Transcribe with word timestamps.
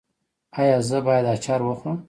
ایا 0.59 0.77
زه 0.87 0.97
باید 1.05 1.25
اچار 1.35 1.61
وخورم؟ 1.63 1.97